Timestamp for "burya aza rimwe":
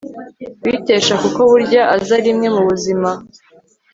1.51-2.47